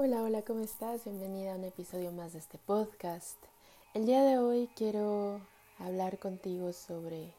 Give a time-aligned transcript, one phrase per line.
[0.00, 1.02] Hola, hola, ¿cómo estás?
[1.02, 3.36] Bienvenida a un episodio más de este podcast.
[3.94, 5.40] El día de hoy quiero
[5.80, 7.32] hablar contigo sobre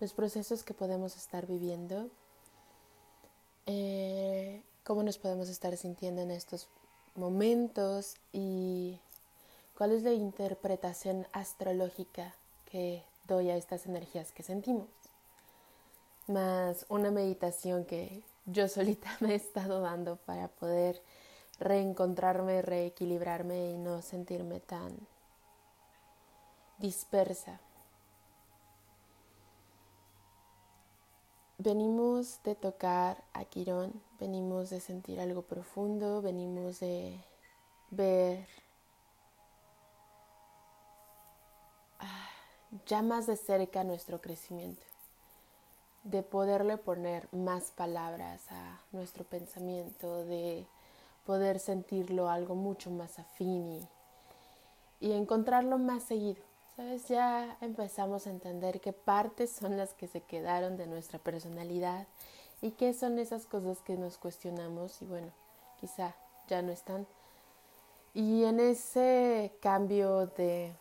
[0.00, 2.10] los procesos que podemos estar viviendo,
[3.64, 6.68] eh, cómo nos podemos estar sintiendo en estos
[7.14, 9.00] momentos y
[9.78, 12.34] cuál es la interpretación astrológica
[12.70, 14.88] que doy a estas energías que sentimos.
[16.26, 21.00] Más una meditación que yo solita me he estado dando para poder
[21.58, 24.96] reencontrarme, reequilibrarme y no sentirme tan
[26.78, 27.60] dispersa.
[31.58, 37.18] Venimos de tocar a Quirón, venimos de sentir algo profundo, venimos de
[37.90, 38.46] ver
[42.00, 42.28] ah,
[42.86, 44.82] ya más de cerca nuestro crecimiento,
[46.02, 50.66] de poderle poner más palabras a nuestro pensamiento, de
[51.24, 53.86] poder sentirlo algo mucho más afín
[55.00, 56.42] y, encontrarlo más seguido.
[56.76, 57.06] ¿Sabes?
[57.08, 62.06] Ya empezamos a entender qué partes son las que se quedaron de nuestra personalidad
[62.62, 65.28] y qué son esas cosas que nos cuestionamos y bueno,
[65.80, 66.14] quizá
[66.48, 67.06] ya no están.
[68.12, 70.74] Y en ese cambio de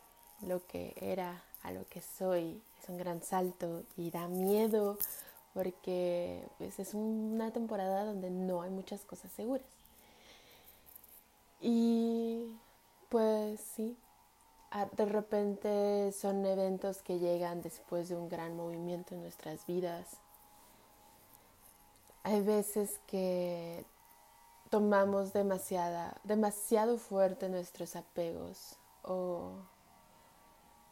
[0.48, 4.98] lo que era a lo que soy es un gran salto y da miedo
[5.54, 9.66] porque pues, es una temporada donde no hay muchas cosas seguras.
[11.66, 12.60] Y
[13.08, 13.98] pues sí,
[14.98, 20.18] de repente son eventos que llegan después de un gran movimiento en nuestras vidas.
[22.24, 23.86] Hay veces que
[24.70, 29.54] tomamos demasiada, demasiado fuerte nuestros apegos o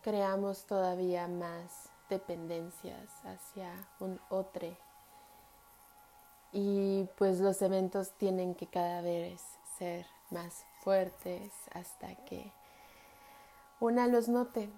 [0.02, 4.78] creamos todavía más dependencias hacia un otro.
[6.53, 9.41] Y pues los eventos tienen que cada vez
[9.78, 12.52] ser más fuertes hasta que
[13.80, 14.70] una los note.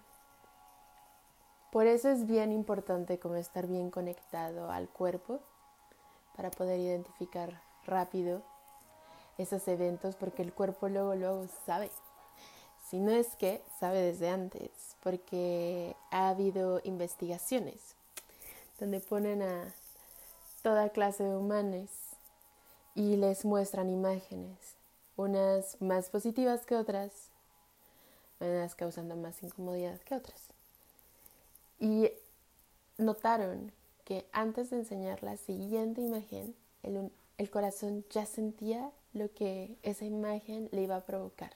[1.72, 5.40] Por eso es bien importante como estar bien conectado al cuerpo
[6.36, 8.42] para poder identificar rápido
[9.38, 11.90] esos eventos porque el cuerpo luego luego sabe.
[12.90, 14.69] Si no es que sabe desde antes,
[15.02, 17.96] porque ha habido investigaciones
[18.80, 19.74] donde ponen a
[20.62, 21.90] toda clase de humanos
[22.96, 24.58] y les muestran imágenes
[25.16, 27.29] unas más positivas que otras,
[28.40, 30.41] unas causando más incomodidad que otras.
[31.79, 32.12] Y
[32.97, 33.72] notaron
[34.06, 40.06] que antes de enseñar la siguiente imagen, el, el corazón ya sentía lo que esa
[40.06, 41.53] imagen le iba a provocar.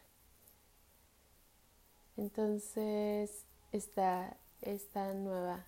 [2.16, 5.66] Entonces está esta nueva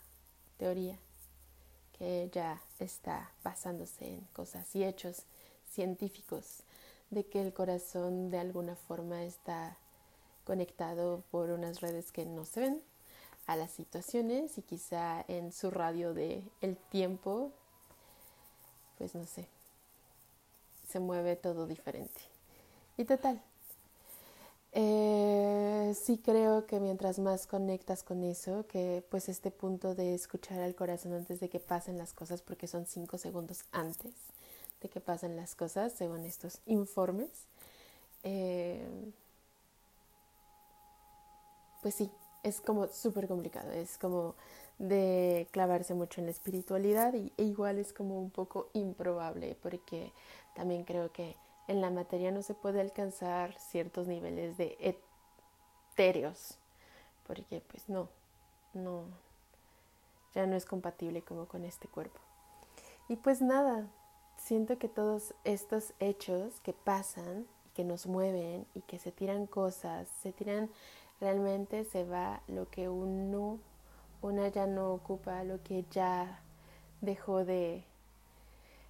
[0.57, 0.97] teoría
[1.97, 5.23] que ya está basándose en cosas y hechos
[5.69, 6.63] científicos
[7.11, 9.77] de que el corazón de alguna forma está
[10.45, 12.81] conectado por unas redes que no se ven
[13.47, 17.51] a las situaciones y quizá en su radio de el tiempo
[18.97, 19.47] pues no sé
[20.87, 22.19] se mueve todo diferente.
[22.97, 23.41] Y total
[24.71, 30.59] eh, sí creo que mientras más conectas con eso que pues este punto de escuchar
[30.59, 34.13] al corazón antes de que pasen las cosas porque son cinco segundos antes
[34.81, 37.29] de que pasen las cosas según estos informes.
[38.23, 38.87] Eh,
[41.81, 42.11] pues sí,
[42.43, 44.35] es como súper complicado, es como
[44.77, 50.13] de clavarse mucho en la espiritualidad y, e igual es como un poco improbable porque
[50.55, 51.35] también creo que
[51.67, 54.77] en la materia no se puede alcanzar ciertos niveles de
[55.93, 56.57] etéreos
[57.27, 58.09] porque pues no,
[58.73, 59.03] no,
[60.33, 62.19] ya no es compatible como con este cuerpo.
[63.07, 63.87] Y pues nada,
[64.39, 67.45] siento que todos estos hechos que pasan
[67.75, 70.69] que nos mueven y que se tiran cosas, se tiran
[71.21, 73.59] realmente se va lo que uno
[74.21, 76.41] una ya no ocupa, lo que ya
[77.01, 77.85] dejó de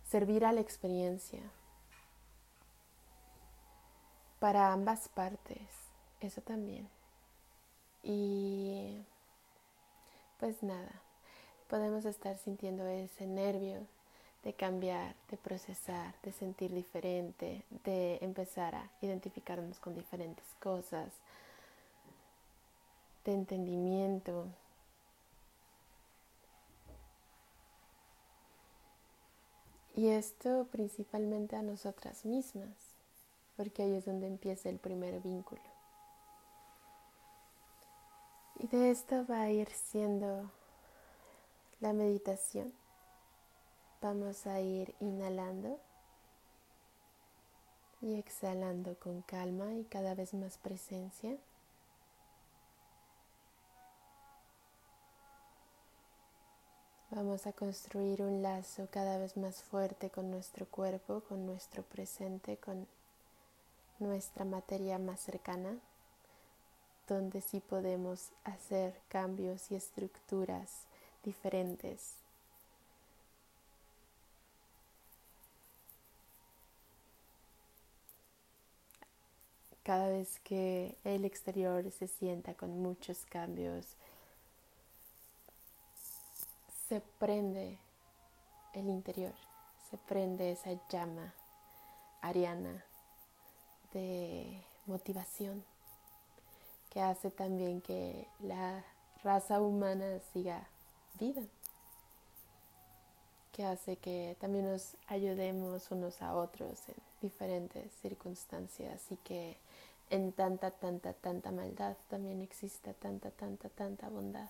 [0.07, 1.41] servir a la experiencia.
[4.39, 5.69] Para ambas partes,
[6.19, 6.89] eso también.
[8.01, 9.05] Y
[10.39, 11.01] pues nada,
[11.67, 13.85] podemos estar sintiendo ese nervio
[14.43, 21.11] de cambiar, de procesar, de sentir diferente, de empezar a identificarnos con diferentes cosas,
[23.25, 24.45] de entendimiento.
[29.95, 32.69] Y esto principalmente a nosotras mismas,
[33.57, 35.61] porque ahí es donde empieza el primer vínculo.
[38.57, 40.49] Y de esto va a ir siendo
[41.81, 42.78] la meditación
[44.01, 45.77] Vamos a ir inhalando
[48.01, 51.35] Y exhalando con calma y cada vez más presencia.
[57.11, 62.55] Vamos a construir un lazo cada vez más fuerte con nuestro cuerpo, con nuestro presente,
[62.55, 62.87] con
[63.99, 65.77] nuestra materia más cercana,
[67.09, 70.83] donde sí podemos hacer cambios y estructuras
[71.25, 72.28] diferentes.
[79.89, 83.87] Cada vez que el exterior se sienta con muchos cambios,
[86.87, 87.79] se prende
[88.75, 89.33] el interior,
[89.89, 91.33] se prende esa llama
[92.21, 92.85] ariana
[93.91, 95.63] de motivación
[96.91, 98.85] que hace también que la
[99.23, 100.67] raza humana siga
[101.19, 101.41] viva,
[103.53, 109.57] que hace que también nos ayudemos unos a otros en diferentes circunstancias y que
[110.09, 114.49] en tanta, tanta, tanta maldad también exista tanta, tanta, tanta bondad.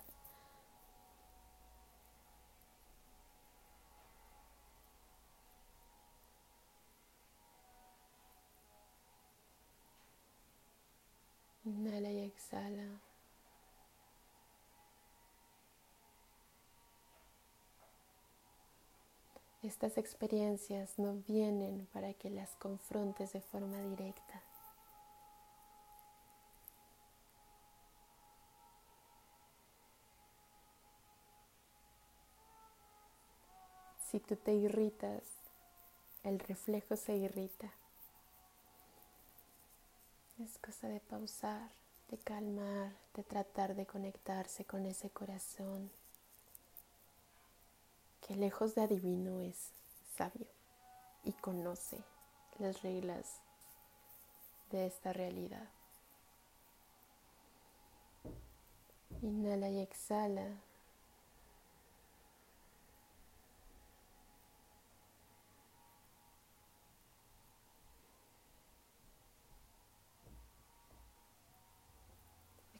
[11.65, 13.01] Inhala y exhala.
[19.61, 24.41] Estas experiencias no vienen para que las confrontes de forma directa.
[34.09, 35.21] Si tú te irritas,
[36.23, 37.71] el reflejo se irrita.
[40.39, 41.69] Es cosa de pausar,
[42.09, 45.91] de calmar, de tratar de conectarse con ese corazón
[48.25, 49.69] que lejos de adivino es
[50.17, 50.47] sabio
[51.23, 52.01] y conoce
[52.57, 53.41] las reglas
[54.71, 55.69] de esta realidad.
[59.21, 60.47] Inhala y exhala.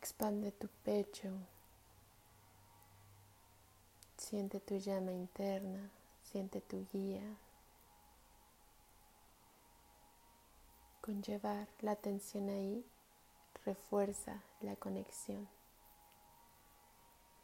[0.09, 1.29] Expande tu pecho.
[4.17, 5.91] Siente tu llama interna,
[6.23, 7.21] siente tu guía.
[11.00, 12.83] Con llevar la atención ahí,
[13.65, 15.47] refuerza la conexión.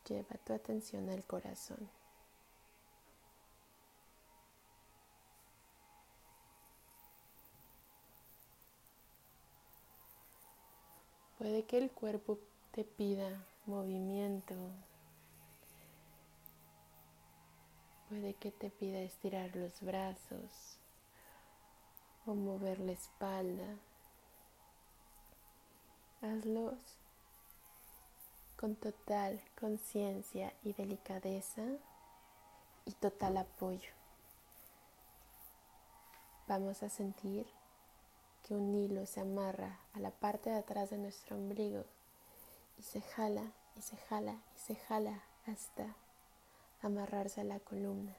[0.09, 1.87] Lleva tu atención al corazón.
[11.37, 12.39] Puede que el cuerpo
[12.75, 14.53] te pida movimiento.
[18.09, 20.77] Puede que te pida estirar los brazos
[22.25, 23.77] o mover la espalda.
[26.21, 26.77] Hazlos
[28.57, 31.63] con total conciencia y delicadeza
[32.83, 33.91] y total apoyo.
[36.45, 37.47] Vamos a sentir
[38.43, 41.85] que un hilo se amarra a la parte de atrás de nuestro ombligo
[42.77, 45.95] y se jala y se jala y se jala hasta
[46.81, 48.15] amarrarse a la columna.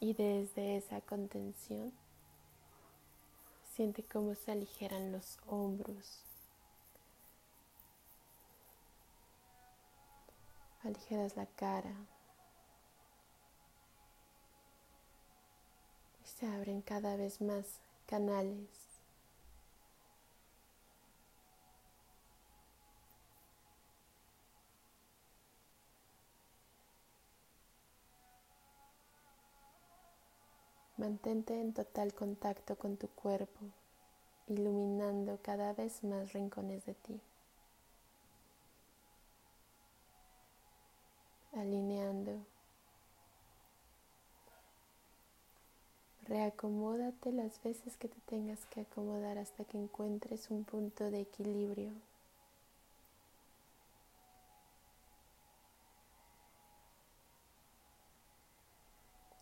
[0.00, 1.92] Y desde esa contención
[3.74, 6.22] siente cómo se aligeran los hombros.
[10.84, 11.94] Aligeras la cara.
[16.24, 18.87] Y se abren cada vez más canales
[30.98, 33.60] Mantente en total contacto con tu cuerpo,
[34.48, 37.20] iluminando cada vez más rincones de ti.
[41.52, 42.32] Alineando.
[46.26, 51.92] Reacomódate las veces que te tengas que acomodar hasta que encuentres un punto de equilibrio.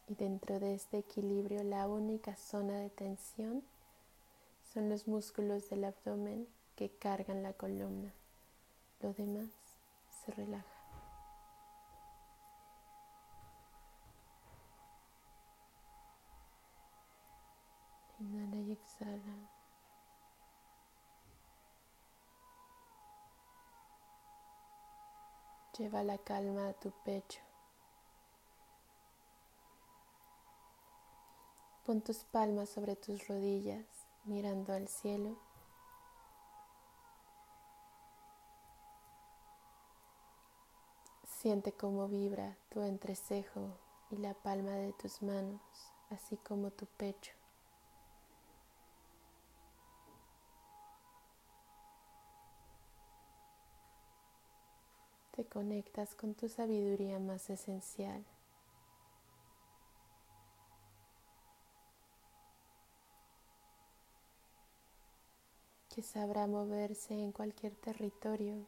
[0.08, 3.64] Y dentro de este equilibrio la única zona de tensión
[4.72, 6.46] son los músculos del abdomen
[6.76, 8.12] que cargan la columna.
[9.00, 9.48] Lo demás
[10.24, 10.64] se relaja.
[18.20, 19.50] Inhala y exhala.
[25.76, 27.40] Lleva la calma a tu pecho.
[31.86, 33.86] Pon tus palmas sobre tus rodillas,
[34.24, 35.36] mirando al cielo.
[41.28, 43.78] Siente cómo vibra tu entrecejo
[44.10, 45.60] y la palma de tus manos,
[46.10, 47.34] así como tu pecho.
[55.36, 58.24] Te conectas con tu sabiduría más esencial.
[65.96, 68.66] Que sabrá moverse en cualquier territorio.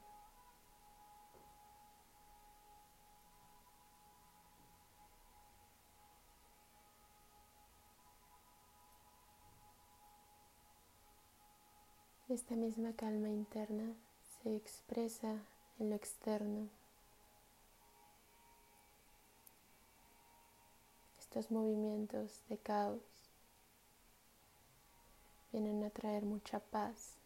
[12.31, 13.93] Esta misma calma interna
[14.43, 15.37] se expresa
[15.79, 16.71] en lo externo.
[21.19, 23.03] Estos movimientos de caos
[25.53, 27.18] vienen a traer mucha paz.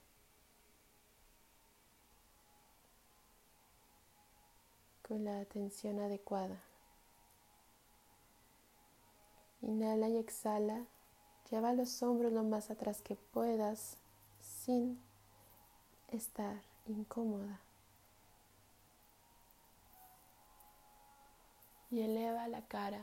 [5.18, 6.62] La atención adecuada.
[9.60, 10.84] Inhala y exhala.
[11.50, 13.96] Lleva los hombros lo más atrás que puedas
[14.40, 15.00] sin
[16.08, 17.60] estar incómoda.
[21.90, 23.02] Y eleva la cara.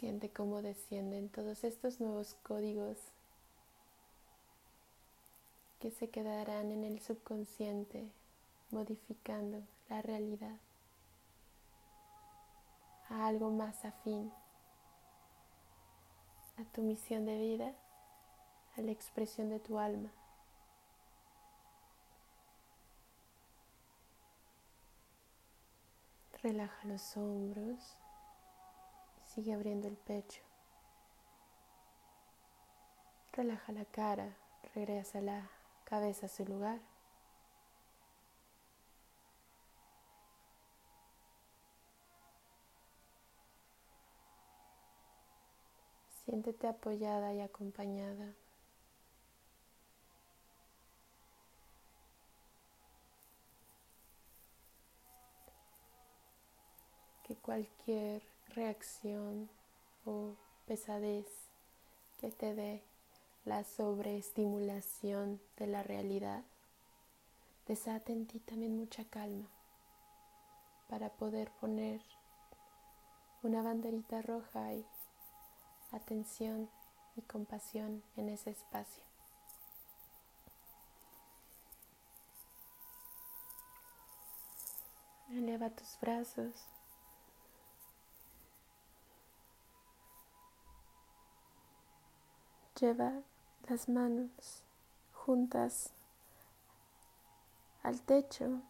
[0.00, 2.96] Siente cómo descienden todos estos nuevos códigos
[5.78, 8.10] que se quedarán en el subconsciente
[8.70, 10.56] modificando la realidad
[13.10, 14.32] a algo más afín
[16.56, 17.74] a tu misión de vida,
[18.78, 20.10] a la expresión de tu alma.
[26.42, 27.98] Relaja los hombros.
[29.34, 30.42] Sigue abriendo el pecho.
[33.32, 34.36] Relaja la cara,
[34.74, 35.48] regresa la
[35.84, 36.80] cabeza a su lugar.
[46.24, 48.34] Siéntete apoyada y acompañada.
[57.22, 59.48] Que cualquier reacción
[60.04, 60.34] o
[60.66, 61.26] pesadez
[62.18, 62.82] que te dé
[63.44, 66.44] la sobreestimulación de la realidad,
[67.66, 69.48] desate en ti también mucha calma
[70.88, 72.02] para poder poner
[73.42, 74.84] una banderita roja y
[75.92, 76.68] atención
[77.16, 79.04] y compasión en ese espacio.
[85.30, 86.52] Eleva tus brazos
[92.80, 93.12] Lleva
[93.68, 94.62] las manos
[95.12, 95.92] juntas
[97.82, 98.62] al techo,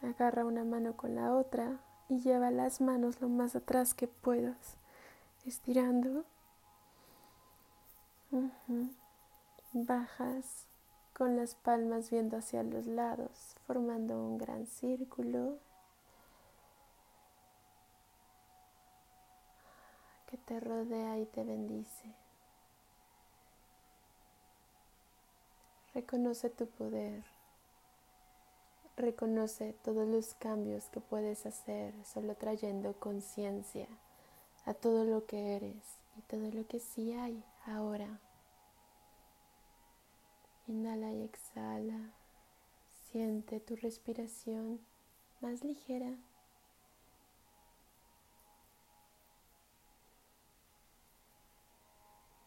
[0.00, 4.76] agarra una mano con la otra y lleva las manos lo más atrás que puedas,
[5.44, 6.24] estirando.
[9.72, 10.68] Bajas
[11.12, 15.58] con las palmas viendo hacia los lados, formando un gran círculo
[20.30, 22.27] que te rodea y te bendice.
[25.98, 27.24] Reconoce tu poder.
[28.96, 33.88] Reconoce todos los cambios que puedes hacer solo trayendo conciencia
[34.64, 35.82] a todo lo que eres
[36.16, 38.20] y todo lo que sí hay ahora.
[40.68, 42.12] Inhala y exhala.
[43.10, 44.78] Siente tu respiración
[45.40, 46.14] más ligera.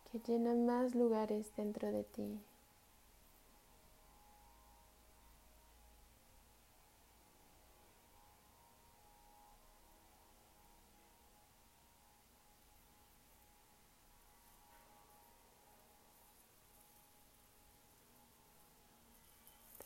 [0.09, 2.41] que llena más lugares dentro de ti.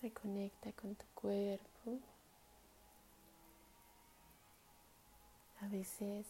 [0.06, 1.98] Reconecta con tu cuerpo.
[5.62, 6.28] A veces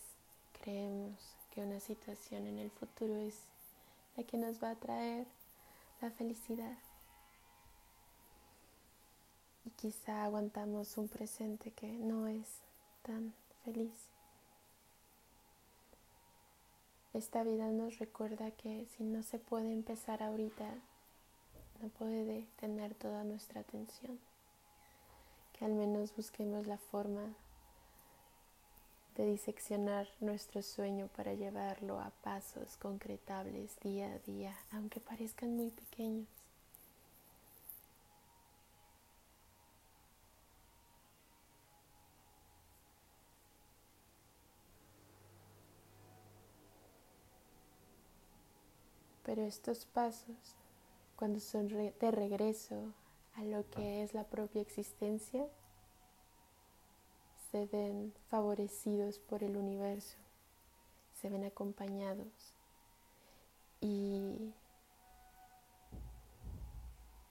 [0.61, 1.19] creemos
[1.51, 3.35] que una situación en el futuro es
[4.15, 5.27] la que nos va a traer
[5.99, 6.77] la felicidad.
[9.65, 12.47] Y quizá aguantamos un presente que no es
[13.01, 13.33] tan
[13.65, 13.91] feliz.
[17.11, 20.75] esta vida nos recuerda que si no se puede empezar ahorita,
[21.81, 24.19] no puede tener toda nuestra atención.
[25.53, 27.33] Que al menos busquemos la forma
[29.15, 35.71] de diseccionar nuestro sueño para llevarlo a pasos concretables día a día, aunque parezcan muy
[35.71, 36.27] pequeños.
[49.23, 50.55] Pero estos pasos,
[51.15, 52.93] cuando son de regreso
[53.35, 55.47] a lo que es la propia existencia,
[57.51, 60.17] se ven favorecidos por el universo,
[61.21, 62.53] se ven acompañados.
[63.81, 64.53] Y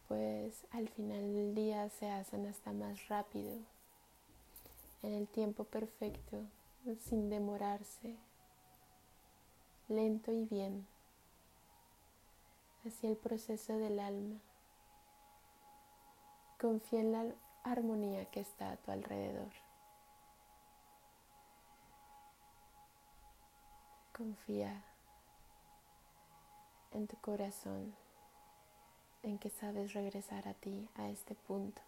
[0.08, 3.58] pues al final del día se hacen hasta más rápido,
[5.02, 6.42] en el tiempo perfecto,
[7.00, 8.16] sin demorarse,
[9.88, 10.86] lento y bien,
[12.86, 14.36] hacia el proceso del alma.
[16.60, 19.52] Confía en la armonía que está a tu alrededor.
[24.16, 24.84] Confía
[26.92, 27.94] en tu corazón,
[29.22, 31.82] en que sabes regresar a ti, a este punto.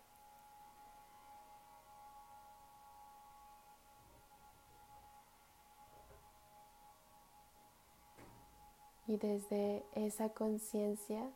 [9.07, 11.31] Y desde esa conciencia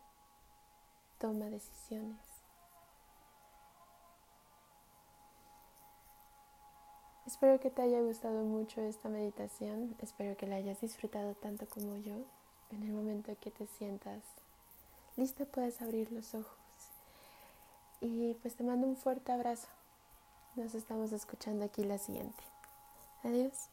[1.19, 2.19] toma decisiones.
[7.25, 11.95] Espero que te haya gustado mucho esta meditación, espero que la hayas disfrutado tanto como
[11.97, 12.15] yo.
[12.71, 14.21] En el momento que te sientas
[15.17, 16.57] lista puedes abrir los ojos.
[17.99, 19.67] Y pues te mando un fuerte abrazo.
[20.55, 22.43] Nos estamos escuchando aquí la siguiente.
[23.23, 23.70] Adiós.